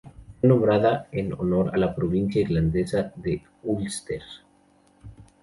[0.39, 4.23] Fue nombrada en honor a la provincia irlandesa de Úlster.